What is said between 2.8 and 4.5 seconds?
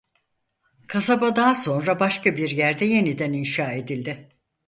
yeniden inşa edildi.